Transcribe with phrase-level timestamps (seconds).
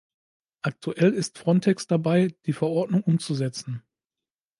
[0.63, 3.83] Aktuell ist Frontex dabei, die Verordnung umzusetzen.